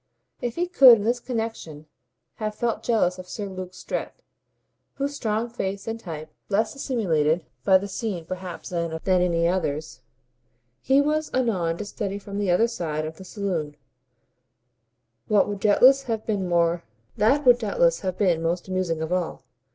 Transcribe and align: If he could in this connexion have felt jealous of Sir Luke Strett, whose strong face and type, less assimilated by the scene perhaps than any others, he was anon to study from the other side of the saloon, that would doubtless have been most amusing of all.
If 0.41 0.55
he 0.55 0.65
could 0.65 0.97
in 0.97 1.03
this 1.03 1.19
connexion 1.19 1.85
have 2.37 2.55
felt 2.55 2.81
jealous 2.81 3.19
of 3.19 3.29
Sir 3.29 3.45
Luke 3.45 3.75
Strett, 3.75 4.23
whose 4.95 5.15
strong 5.15 5.47
face 5.47 5.87
and 5.87 5.99
type, 5.99 6.31
less 6.49 6.73
assimilated 6.73 7.45
by 7.63 7.77
the 7.77 7.87
scene 7.87 8.25
perhaps 8.25 8.69
than 8.69 8.99
any 9.05 9.47
others, 9.47 10.01
he 10.81 11.01
was 11.01 11.29
anon 11.35 11.77
to 11.77 11.85
study 11.85 12.17
from 12.17 12.39
the 12.39 12.49
other 12.49 12.67
side 12.67 13.05
of 13.05 13.17
the 13.17 13.23
saloon, 13.23 13.77
that 15.29 15.47
would 15.47 15.59
doubtless 15.59 16.01
have 16.01 16.25
been 16.25 16.49
most 17.15 18.67
amusing 18.67 19.03
of 19.03 19.13
all. 19.13 19.43